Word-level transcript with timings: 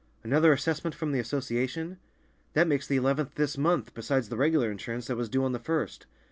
"Another 0.23 0.51
assessment 0.51 0.95
from 0.95 1.11
the 1.11 1.19
Association? 1.19 1.99
That 2.53 2.65
makes 2.67 2.87
the 2.87 2.95
eleventh 2.97 3.35
this 3.35 3.55
month, 3.55 3.93
besides 3.93 4.29
the 4.29 4.35
regular 4.35 4.71
insurance, 4.71 5.05
that 5.05 5.15
was 5.15 5.29
due 5.29 5.43
on 5.43 5.51
the 5.51 5.59
first." 5.59 6.07